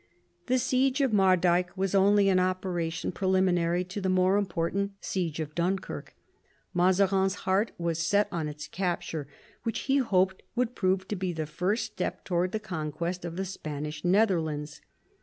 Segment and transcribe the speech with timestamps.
[0.47, 5.39] The siege of Mardyke was only an operation pre liminary to the more important siege
[5.39, 6.15] of Dunkirk.
[6.73, 9.27] Mazarin's heart was set on its capture,
[9.61, 13.45] which he hoped would prove to be the first step towards the conquest of the
[13.45, 14.81] Spanish Netherlands.